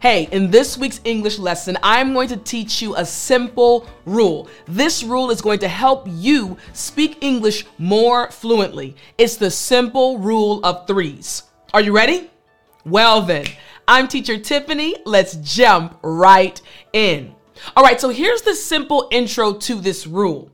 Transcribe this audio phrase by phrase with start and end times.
[0.00, 4.48] Hey, in this week's English lesson, I'm going to teach you a simple rule.
[4.66, 8.96] This rule is going to help you speak English more fluently.
[9.16, 11.44] It's the simple rule of threes.
[11.72, 12.30] Are you ready?
[12.84, 13.46] Well, then,
[13.86, 14.94] I'm teacher Tiffani.
[15.04, 16.60] Let's jump right
[16.92, 17.34] in.
[17.76, 20.51] All right, so here's the simple intro to this rule.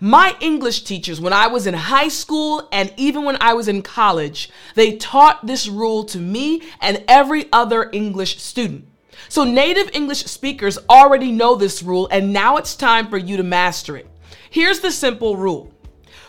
[0.00, 3.82] My English teachers, when I was in high school and even when I was in
[3.82, 8.86] college, they taught this rule to me and every other English student.
[9.28, 13.42] So native English speakers already know this rule, and now it's time for you to
[13.42, 14.06] master it.
[14.50, 15.72] Here's the simple rule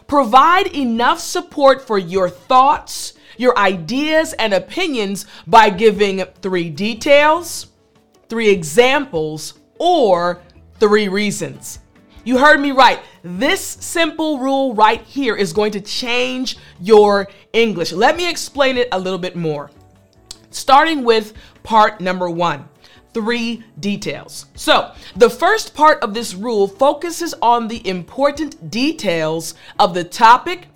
[0.07, 7.67] provide enough support for your thoughts, your ideas, and opinions by giving three details,
[8.27, 10.41] three examples, or
[10.79, 11.77] three reasons.
[12.29, 12.99] You heard me right.
[13.23, 17.91] This simple rule right here is going to change your English.
[17.91, 19.71] Let me explain it a little bit more.
[20.51, 21.33] Starting with
[21.63, 22.69] part number one
[23.15, 24.45] three details.
[24.53, 30.67] So, the first part of this rule focuses on the important details of the topic,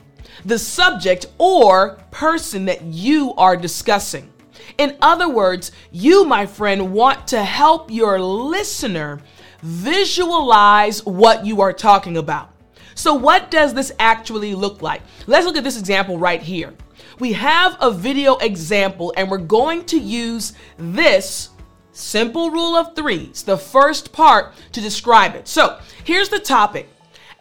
[0.43, 4.33] the subject, or person that you are discussing.
[4.79, 9.21] In other words, you, my friend, want to help your listener
[9.63, 12.49] visualize what you are talking about.
[12.95, 15.01] So, what does this actually look like?
[15.25, 16.73] Let's look at this example right here.
[17.19, 21.49] We have a video example, and we're going to use this
[21.91, 25.47] simple rule of threes, the first part, to describe it.
[25.47, 26.89] So, here's the topic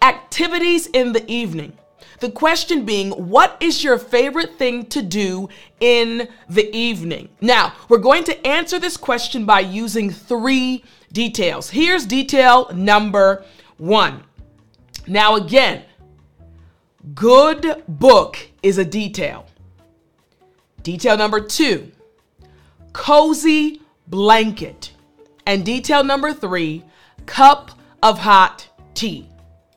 [0.00, 1.76] activities in the evening.
[2.20, 5.48] The question being, what is your favorite thing to do
[5.80, 7.30] in the evening?
[7.40, 11.70] Now, we're going to answer this question by using three details.
[11.70, 13.44] Here's detail number
[13.76, 14.24] one.
[15.06, 15.82] Now, again,
[17.14, 19.46] good book is a detail.
[20.82, 21.92] Detail number two,
[22.92, 24.92] cozy blanket.
[25.46, 26.84] And detail number three,
[27.26, 29.28] cup of hot tea.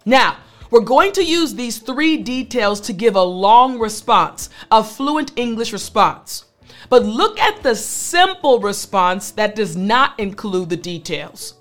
[0.06, 0.38] Now,
[0.72, 5.72] we're going to use these three details to give a long response, a fluent English
[5.74, 6.46] response.
[6.90, 11.56] But look at the simple response that does not include the details.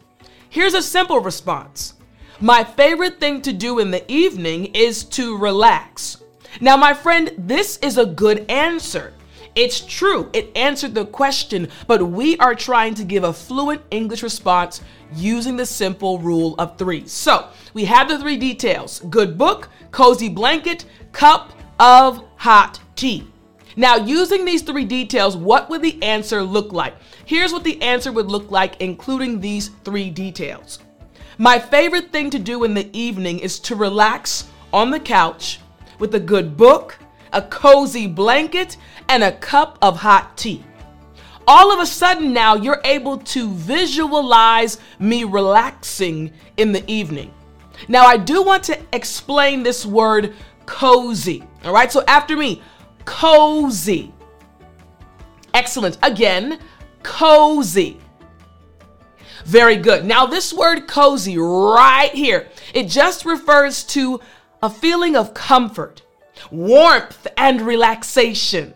[0.49, 1.95] Here's a simple response
[2.41, 6.19] My favorite thing to do in the evening is to relax.
[6.61, 9.13] Now, my friend, this is a good answer.
[9.55, 14.25] It's true, it answered the question, but we are trying to give a fluent English
[14.25, 14.81] response
[15.15, 17.07] using the simple rule of three.
[17.07, 23.29] So we have the three details good book, cozy blanket, cup of hot tea.
[23.77, 26.95] Now, using these three details, what would the answer look like?
[27.25, 30.79] Here's what the answer would look like, including these three details.
[31.39, 35.59] My favorite thing to do in the evening is to relax on the couch
[35.99, 36.99] with a good book,
[37.33, 38.77] a cozy blanket,
[39.09, 40.65] and a cup of hot tea.
[41.47, 47.35] All of a sudden, now you're able to visualize me relaxing in the evening.
[47.89, 51.43] Now, I do want to explain this word cozy.
[51.65, 52.63] All right, so after me,
[53.05, 54.13] cozy.
[55.53, 55.99] Excellent.
[56.03, 56.59] Again,
[57.03, 58.01] cozy.
[59.45, 60.05] Very good.
[60.05, 64.21] Now, this word cozy right here, it just refers to
[64.63, 66.03] a feeling of comfort,
[66.51, 68.75] warmth, and relaxation.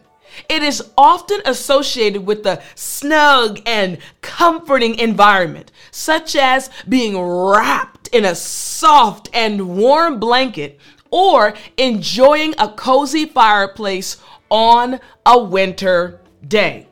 [0.48, 8.24] It is often associated with a snug and comforting environment, such as being wrapped in
[8.24, 10.78] a soft and warm blanket
[11.10, 14.16] or enjoying a cozy fireplace
[14.50, 16.88] on a winter day.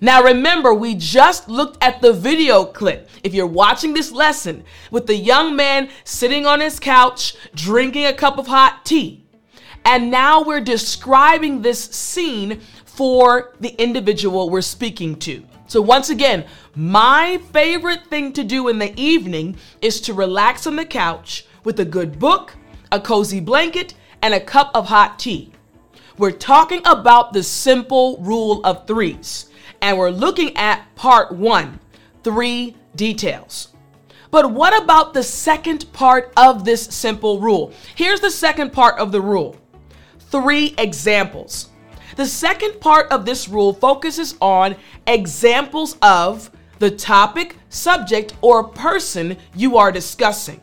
[0.00, 3.08] Now, remember, we just looked at the video clip.
[3.24, 8.12] If you're watching this lesson with the young man sitting on his couch drinking a
[8.12, 9.24] cup of hot tea,
[9.86, 15.44] and now we're describing this scene for the individual we're speaking to.
[15.66, 20.76] So, once again, my favorite thing to do in the evening is to relax on
[20.76, 22.54] the couch with a good book,
[22.90, 25.52] a cozy blanket, and a cup of hot tea.
[26.18, 29.46] We're talking about the simple rule of threes,
[29.82, 31.78] and we're looking at part one
[32.24, 33.68] three details.
[34.30, 37.72] But what about the second part of this simple rule?
[37.94, 39.56] Here's the second part of the rule
[40.18, 41.68] three examples.
[42.16, 44.76] The second part of this rule focuses on
[45.06, 50.60] examples of the topic, subject, or person you are discussing.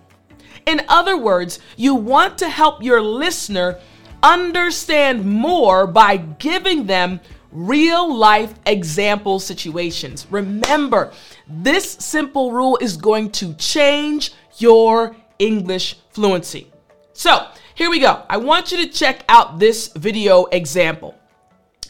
[0.65, 3.79] In other words, you want to help your listener
[4.21, 7.19] understand more by giving them
[7.51, 10.25] real life example situations.
[10.29, 11.11] Remember,
[11.47, 16.71] this simple rule is going to change your English fluency.
[17.13, 18.23] So, here we go.
[18.29, 21.15] I want you to check out this video example.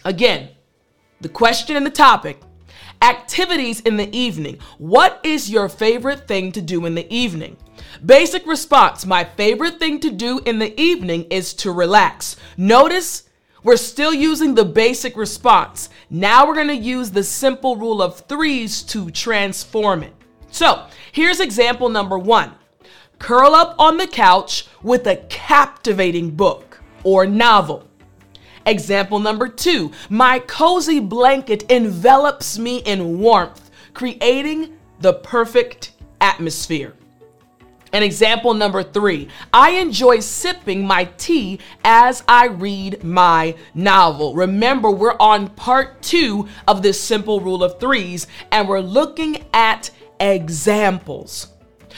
[0.06, 0.50] Again,
[1.22, 2.42] the question and the topic
[3.04, 4.60] Activities in the evening.
[4.78, 7.58] What is your favorite thing to do in the evening?
[8.06, 12.38] Basic response My favorite thing to do in the evening is to relax.
[12.56, 13.24] Notice
[13.62, 15.90] we're still using the basic response.
[16.10, 20.14] Now we're going to use the simple rule of threes to transform it.
[20.50, 22.54] So here's example number one
[23.20, 27.86] curl up on the couch with a captivating book or novel.
[28.65, 36.94] Example number two my cozy blanket envelops me in warmth, creating the perfect atmosphere.
[37.94, 44.33] And example number three, I enjoy sipping my tea as I read my novel.
[44.33, 49.92] Remember, we're on part two of this simple rule of threes, and we're looking at
[50.19, 51.50] examples.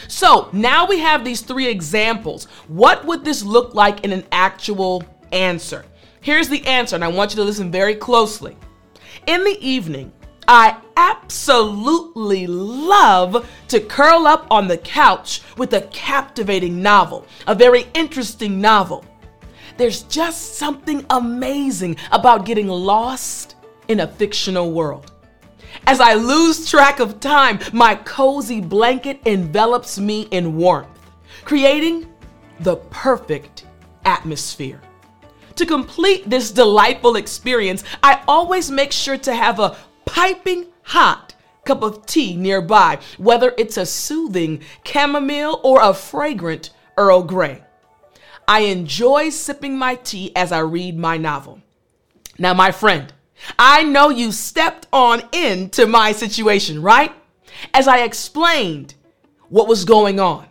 [0.09, 2.45] So now we have these three examples.
[2.67, 5.01] What would this look like in an actual
[5.31, 5.85] answer?
[6.25, 8.57] Here's the answer, and I want you to listen very closely.
[9.27, 10.11] In the evening,
[10.47, 17.85] I absolutely love to curl up on the couch with a captivating novel, a very
[17.93, 19.05] interesting novel.
[19.77, 23.55] There's just something amazing about getting lost
[23.87, 25.11] in a fictional world.
[25.85, 30.89] As I lose track of time, my cozy blanket envelops me in warmth,
[31.43, 32.11] creating
[32.61, 33.67] the perfect
[34.05, 34.81] atmosphere.
[35.55, 41.33] To complete this delightful experience, I always make sure to have a piping hot
[41.65, 47.63] cup of tea nearby, whether it's a soothing chamomile or a fragrant Earl Grey.
[48.47, 51.61] I enjoy sipping my tea as I read my novel.
[52.37, 53.11] Now, my friend,
[53.57, 57.11] I know you stepped on into my situation, right?
[57.73, 58.93] As I explained
[59.49, 60.47] what was going on,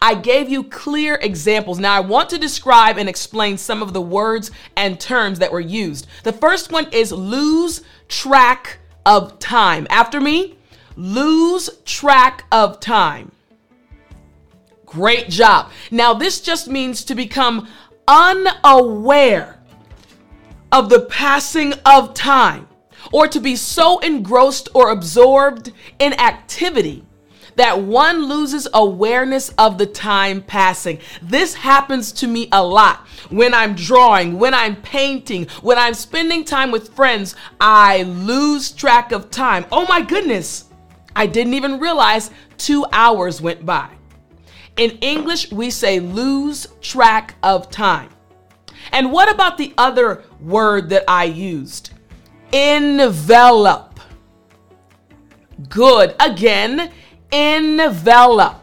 [0.00, 1.78] I gave you clear examples.
[1.78, 5.60] Now, I want to describe and explain some of the words and terms that were
[5.60, 6.06] used.
[6.24, 9.86] The first one is lose track of time.
[9.90, 10.56] After me,
[10.96, 13.32] lose track of time.
[14.86, 15.70] Great job.
[15.90, 17.68] Now, this just means to become
[18.06, 19.58] unaware
[20.70, 22.68] of the passing of time
[23.12, 27.04] or to be so engrossed or absorbed in activity
[27.56, 30.98] that one loses awareness of the time passing.
[31.20, 36.44] This happens to me a lot when I'm drawing, when I'm painting, when I'm spending
[36.44, 37.34] time with friends.
[37.60, 39.66] I lose track of time.
[39.70, 40.66] Oh my goodness,
[41.14, 43.90] I didn't even realize two hours went by.
[44.76, 48.08] In English, we say lose track of time.
[48.92, 51.90] And what about the other word that I used?
[52.52, 54.00] Envelop.
[55.68, 56.14] Good.
[56.18, 56.90] Again,
[57.32, 58.58] envelop.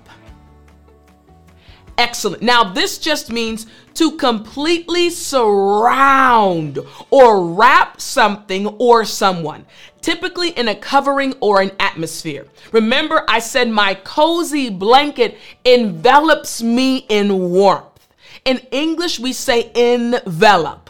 [1.98, 2.42] Excellent.
[2.42, 6.80] Now, this just means to completely surround
[7.10, 9.66] or wrap something or someone,
[10.00, 12.48] typically in a covering or an atmosphere.
[12.72, 18.08] Remember, I said my cozy blanket envelops me in warmth.
[18.46, 20.90] In English, we say envelop.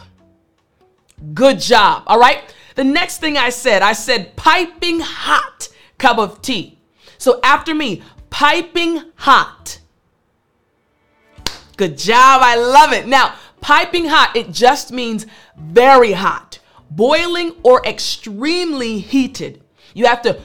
[1.33, 2.03] Good job.
[2.05, 2.53] All right.
[2.75, 6.78] The next thing I said, I said piping hot cup of tea.
[7.19, 8.01] So after me,
[8.31, 9.79] piping hot.
[11.77, 12.41] Good job.
[12.41, 13.07] I love it.
[13.07, 15.27] Now, piping hot, it just means
[15.57, 19.61] very hot, boiling or extremely heated.
[19.93, 20.39] You have to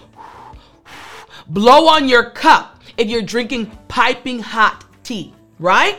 [1.46, 5.98] blow on your cup if you're drinking piping hot tea, right?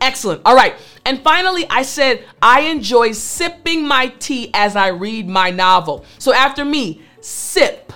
[0.00, 0.42] Excellent.
[0.44, 0.76] All right.
[1.04, 6.04] And finally, I said I enjoy sipping my tea as I read my novel.
[6.18, 7.92] So after me, sip.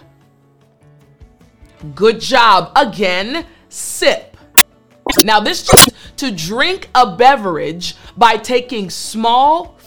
[1.95, 2.73] Good job.
[2.77, 4.37] Again, sip.
[5.25, 9.79] Now, this is to drink a beverage by taking small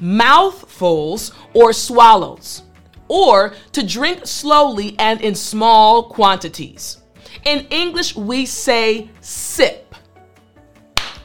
[0.00, 2.62] mouthfuls or swallows,
[3.08, 6.98] or to drink slowly and in small quantities.
[7.44, 9.94] In English, we say sip.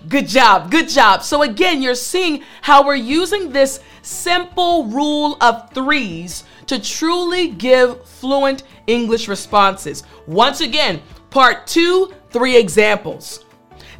[0.07, 1.23] Good job, good job.
[1.23, 8.07] So, again, you're seeing how we're using this simple rule of threes to truly give
[8.07, 10.03] fluent English responses.
[10.25, 13.45] Once again, part two, three examples.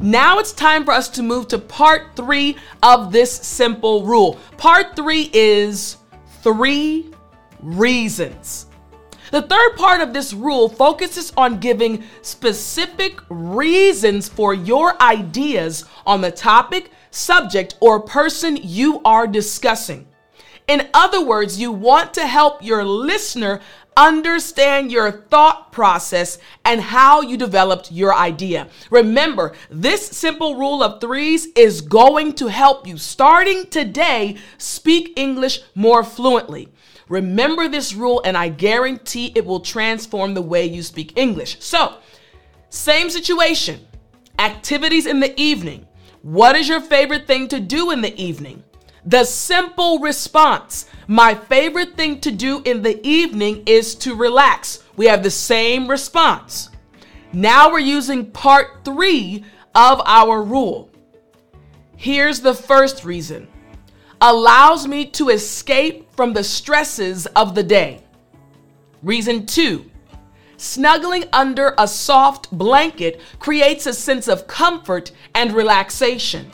[0.00, 4.38] Now it's time for us to move to part three of this simple rule.
[4.56, 5.98] Part three is
[6.42, 7.10] three
[7.60, 8.66] reasons.
[9.30, 16.20] The third part of this rule focuses on giving specific reasons for your ideas on
[16.20, 20.08] the topic, subject, or person you are discussing.
[20.66, 23.60] In other words, you want to help your listener
[24.00, 28.68] understand your thought process and how you developed your idea.
[28.90, 35.60] Remember, this simple rule of threes is going to help you starting today speak English
[35.74, 36.68] more fluently.
[37.08, 41.58] Remember this rule, and I guarantee it will transform the way you speak English.
[41.60, 41.96] So,
[42.70, 43.86] same situation
[44.38, 45.86] activities in the evening.
[46.22, 48.64] What is your favorite thing to do in the evening?
[49.04, 54.84] The simple response My favorite thing to do in the evening is to relax.
[54.96, 56.70] We have the same response.
[57.32, 60.90] Now we're using part three of our rule.
[61.96, 63.48] Here's the first reason
[64.20, 68.02] allows me to escape from the stresses of the day.
[69.02, 69.90] Reason two
[70.60, 76.50] snuggling under a soft blanket creates a sense of comfort and relaxation.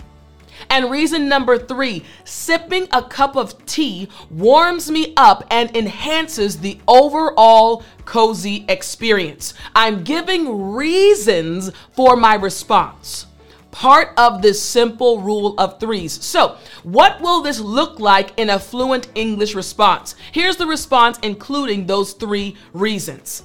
[0.70, 6.78] And reason number three sipping a cup of tea warms me up and enhances the
[6.88, 9.54] overall cozy experience.
[9.75, 13.26] I'm giving reasons for my response.
[13.70, 16.25] Part of this simple rule of threes.
[16.25, 20.14] So, what will this look like in a fluent English response?
[20.32, 23.42] Here's the response, including those three reasons.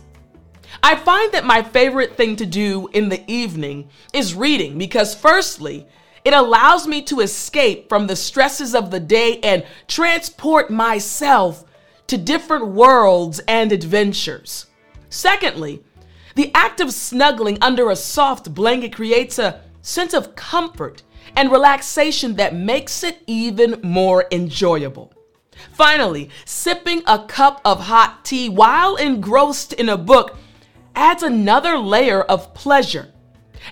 [0.82, 5.86] I find that my favorite thing to do in the evening is reading because, firstly,
[6.24, 11.66] it allows me to escape from the stresses of the day and transport myself
[12.08, 14.68] to different worlds and adventures.
[15.10, 15.84] Secondly,
[16.36, 21.04] the act of snuggling under a soft blanket creates a sense of comfort
[21.36, 25.14] and relaxation that makes it even more enjoyable.
[25.74, 30.38] Finally, sipping a cup of hot tea while engrossed in a book
[30.96, 33.11] adds another layer of pleasure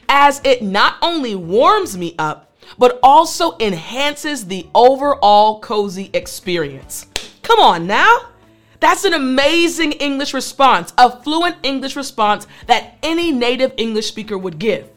[0.08, 7.08] as it not only warms me up, but also enhances the overall cozy experience.
[7.41, 8.29] Come on now.
[8.79, 14.58] That's an amazing English response, a fluent English response that any native English speaker would
[14.58, 14.89] give.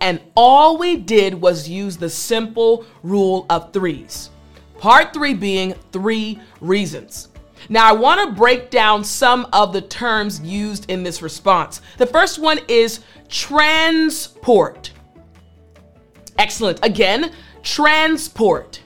[0.00, 4.30] And all we did was use the simple rule of threes.
[4.78, 7.28] Part three being three reasons.
[7.72, 11.80] Now, I want to break down some of the terms used in this response.
[11.96, 13.00] The first one is
[13.30, 14.90] transport.
[16.36, 16.84] Excellent.
[16.84, 18.82] Again, transport.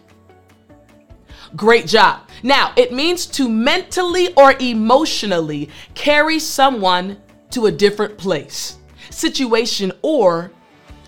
[1.57, 2.31] Great job.
[2.45, 8.77] Now, it means to mentally or emotionally carry someone to a different place,
[9.11, 10.53] situation, or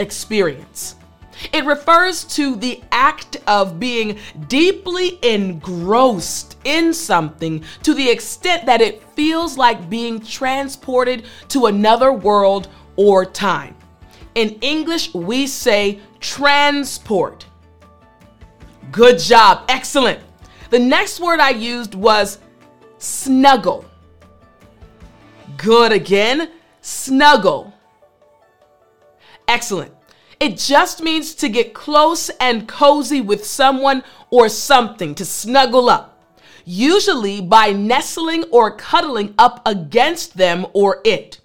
[0.00, 0.97] experience.
[1.52, 4.18] It refers to the act of being
[4.49, 12.12] deeply engrossed in something to the extent that it feels like being transported to another
[12.12, 13.76] world or time.
[14.35, 17.47] In English, we say transport.
[18.90, 19.64] Good job.
[19.68, 20.21] Excellent.
[20.71, 22.38] The next word I used was
[22.99, 23.85] snuggle.
[25.57, 26.50] Good again.
[26.80, 27.73] Snuggle.
[29.47, 29.92] Excellent.
[30.40, 36.33] It just means to get close and cozy with someone or something, to snuggle up,
[36.64, 41.40] usually by nestling or cuddling up against them or it.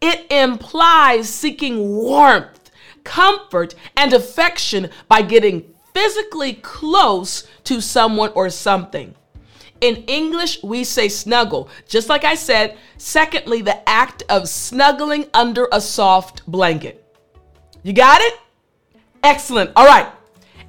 [0.00, 2.70] It implies seeking warmth,
[3.02, 9.16] comfort, and affection by getting physically close to someone or something.
[9.80, 12.76] In English, we say snuggle, just like I said.
[12.96, 17.09] Secondly, the act of snuggling under a soft blanket.
[17.82, 18.34] You got it?
[19.22, 19.70] Excellent.
[19.76, 20.06] All right.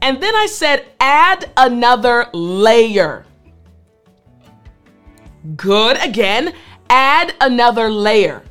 [0.01, 3.25] And then I said, add another layer.
[5.55, 5.97] Good.
[6.03, 6.53] Again,
[6.89, 8.43] add another layer.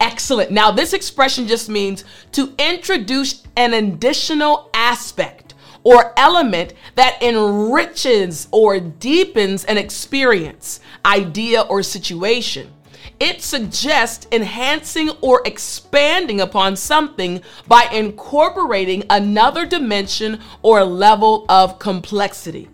[0.00, 0.50] Excellent.
[0.50, 8.80] Now, this expression just means to introduce an additional aspect or element that enriches or
[8.80, 12.72] deepens an experience, idea, or situation.
[13.20, 22.70] It suggests enhancing or expanding upon something by incorporating another dimension or level of complexity.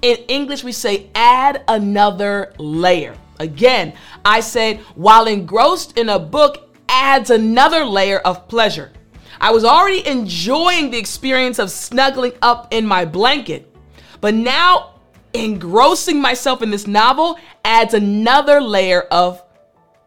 [0.00, 3.16] In English, we say add another layer.
[3.40, 3.94] Again,
[4.24, 8.92] I said while engrossed in a book adds another layer of pleasure.
[9.40, 13.74] I was already enjoying the experience of snuggling up in my blanket,
[14.20, 14.94] but now
[15.34, 19.42] engrossing myself in this novel adds another layer of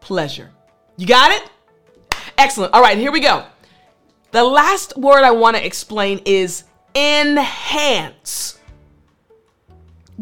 [0.04, 0.52] pleasure.
[0.98, 1.50] You got it?
[2.38, 2.74] Excellent.
[2.74, 3.46] All right, here we go.
[4.32, 8.60] The last word I want to explain is enhance.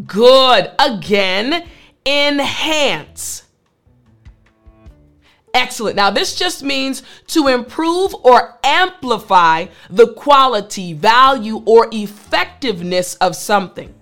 [0.06, 0.72] Good.
[0.80, 1.68] Again,
[2.06, 3.44] enhance.
[5.54, 5.96] Excellent.
[5.96, 13.94] Now, this just means to improve or amplify the quality, value, or effectiveness of something.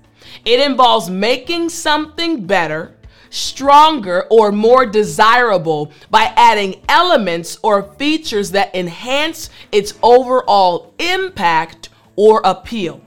[0.46, 2.96] It involves making something better
[3.30, 12.42] stronger, or more desirable by adding elements or features that enhance its overall impact or
[12.44, 13.02] appeal.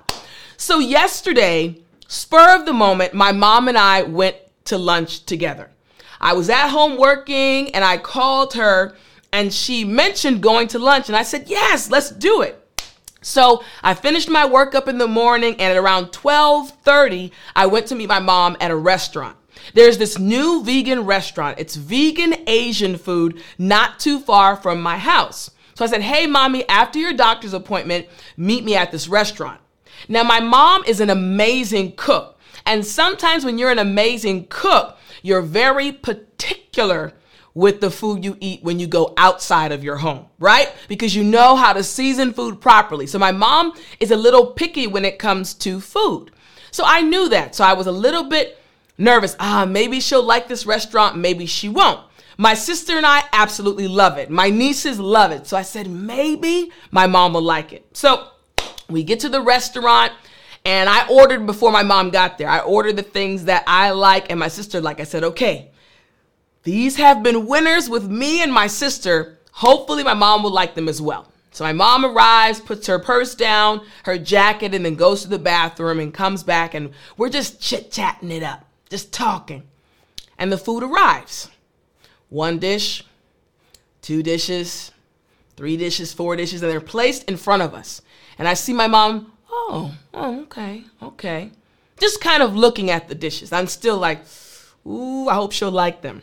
[0.57, 5.69] So yesterday, spur of the moment, my mom and I went to lunch together.
[6.19, 8.95] I was at home working and I called her
[9.31, 12.63] and she mentioned going to lunch and I said, "Yes, let's do it."
[13.21, 17.87] So I finished my work up in the morning and at around 12:30 I went
[17.87, 19.37] to meet my mom at a restaurant.
[19.73, 21.59] There's this new vegan restaurant.
[21.59, 25.51] It's vegan Asian food not too far from my house.
[25.77, 29.61] So I said, Hey, mommy, after your doctor's appointment, meet me at this restaurant.
[30.09, 32.39] Now, my mom is an amazing cook.
[32.65, 37.13] And sometimes when you're an amazing cook, you're very particular
[37.53, 40.73] with the food you eat when you go outside of your home, right?
[40.87, 43.05] Because you know how to season food properly.
[43.05, 46.31] So my mom is a little picky when it comes to food.
[46.71, 47.53] So I knew that.
[47.53, 48.57] So I was a little bit
[48.97, 49.35] nervous.
[49.39, 52.06] Ah, maybe she'll like this restaurant, maybe she won't.
[52.37, 54.29] My sister and I absolutely love it.
[54.29, 55.47] My nieces love it.
[55.47, 57.85] So I said, maybe my mom will like it.
[57.97, 58.27] So
[58.89, 60.13] we get to the restaurant
[60.63, 62.47] and I ordered before my mom got there.
[62.47, 64.99] I ordered the things that I like and my sister like.
[64.99, 65.71] I said, okay,
[66.63, 69.39] these have been winners with me and my sister.
[69.53, 71.31] Hopefully, my mom will like them as well.
[71.51, 75.39] So my mom arrives, puts her purse down, her jacket, and then goes to the
[75.39, 79.63] bathroom and comes back, and we're just chit chatting it up, just talking.
[80.37, 81.49] And the food arrives
[82.29, 83.03] one dish,
[84.01, 84.91] two dishes,
[85.55, 88.01] three dishes, four dishes, and they're placed in front of us.
[88.37, 91.51] And I see my mom, oh, oh, okay, okay.
[91.99, 93.51] Just kind of looking at the dishes.
[93.51, 94.23] I'm still like,
[94.85, 96.21] ooh, I hope she'll like them.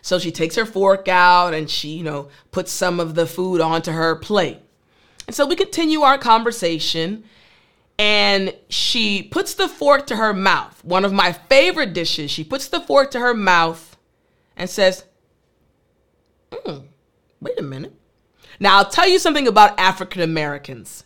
[0.00, 3.60] So she takes her fork out and she, you know, puts some of the food
[3.60, 4.58] onto her plate.
[5.26, 7.24] And so we continue our conversation
[7.98, 10.82] and she puts the fork to her mouth.
[10.82, 12.30] One of my favorite dishes.
[12.30, 13.87] She puts the fork to her mouth
[14.58, 15.04] and says,
[16.50, 16.82] mm,
[17.40, 17.94] wait a minute.
[18.60, 21.04] Now, I'll tell you something about African Americans.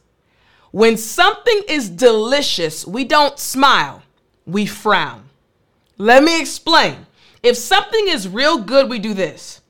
[0.70, 4.02] When something is delicious, we don't smile,
[4.46, 5.28] we frown.
[5.98, 7.06] Let me explain.
[7.42, 9.60] If something is real good, we do this.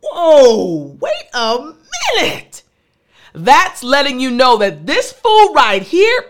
[0.00, 1.74] Whoa, wait a
[2.16, 2.62] minute.
[3.34, 6.24] That's letting you know that this food right here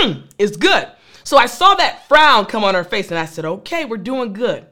[0.00, 0.88] mm, is good.
[1.24, 4.32] So I saw that frown come on her face and I said, okay, we're doing
[4.32, 4.66] good.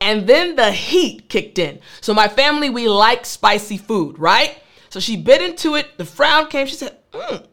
[0.00, 1.80] And then the heat kicked in.
[2.00, 4.58] So my family, we like spicy food, right?
[4.90, 5.96] So she bit into it.
[5.98, 6.66] The frown came.
[6.66, 7.46] She said, mm,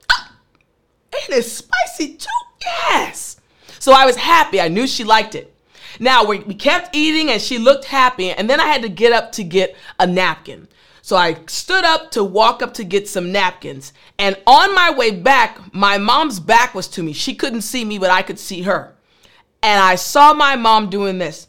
[1.13, 2.27] it is spicy too.
[2.65, 3.38] Yes.
[3.79, 4.62] So I was happy.
[4.62, 5.53] I knew she liked it.
[5.99, 8.32] Now we, we kept eating and she looked happy.
[8.32, 10.67] And then I had to get up to get a napkin.
[11.01, 13.91] So I stood up to walk up to get some napkins.
[14.17, 17.12] And on my way back, my mom's back was to me.
[17.12, 18.95] She couldn't see me, but I could see her.
[19.62, 21.47] And I saw my mom doing this.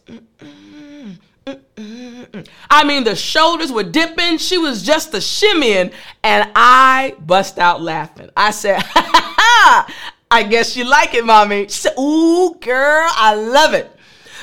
[2.71, 4.39] I mean, the shoulders were dipping.
[4.39, 5.93] She was just a shimmying.
[6.23, 8.31] And I bust out laughing.
[8.37, 8.83] I said,
[10.31, 11.65] I guess you like it, mommy.
[11.65, 13.91] She said, Ooh, girl, I love it.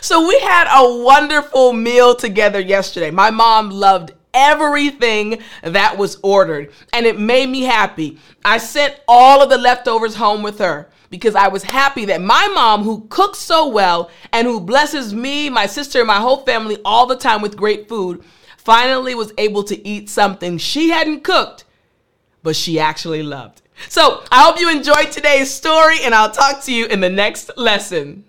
[0.01, 3.11] So we had a wonderful meal together yesterday.
[3.11, 8.17] My mom loved everything that was ordered and it made me happy.
[8.43, 10.89] I sent all of the leftovers home with her.
[11.11, 15.49] Because I was happy that my mom, who cooks so well and who blesses me,
[15.51, 18.23] my sister, and my whole family all the time with great food,
[18.57, 21.65] finally was able to eat something she hadn't cooked,
[22.41, 23.61] but she actually loved.
[23.89, 27.51] So I hope you enjoyed today's story, and I'll talk to you in the next
[27.57, 28.23] lesson.